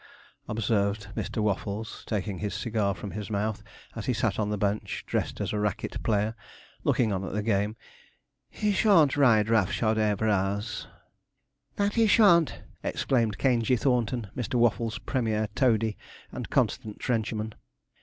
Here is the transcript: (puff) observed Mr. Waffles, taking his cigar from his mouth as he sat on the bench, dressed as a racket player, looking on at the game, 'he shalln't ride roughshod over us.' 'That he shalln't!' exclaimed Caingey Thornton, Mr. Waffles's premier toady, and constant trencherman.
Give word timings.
(puff) 0.47 0.57
observed 0.57 1.09
Mr. 1.15 1.43
Waffles, 1.43 2.03
taking 2.07 2.39
his 2.39 2.55
cigar 2.55 2.95
from 2.95 3.11
his 3.11 3.29
mouth 3.29 3.61
as 3.95 4.07
he 4.07 4.13
sat 4.13 4.39
on 4.39 4.49
the 4.49 4.57
bench, 4.57 5.03
dressed 5.05 5.39
as 5.39 5.53
a 5.53 5.59
racket 5.59 6.01
player, 6.01 6.33
looking 6.83 7.13
on 7.13 7.23
at 7.23 7.33
the 7.33 7.43
game, 7.43 7.75
'he 8.49 8.71
shalln't 8.73 9.15
ride 9.15 9.47
roughshod 9.47 9.99
over 9.99 10.27
us.' 10.27 10.87
'That 11.75 11.93
he 11.93 12.07
shalln't!' 12.07 12.63
exclaimed 12.83 13.37
Caingey 13.37 13.77
Thornton, 13.77 14.25
Mr. 14.35 14.55
Waffles's 14.55 14.97
premier 14.97 15.47
toady, 15.53 15.99
and 16.31 16.49
constant 16.49 16.97
trencherman. 16.97 17.53